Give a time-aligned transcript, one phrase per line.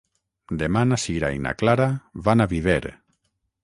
[0.61, 1.89] Demà na Sira i na Clara
[2.31, 2.83] van a Viver.